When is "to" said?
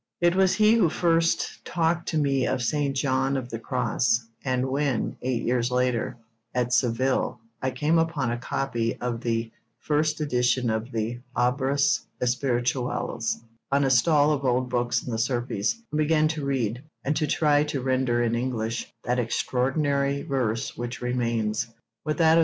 2.09-2.17, 16.29-16.45, 17.17-17.27, 17.65-17.79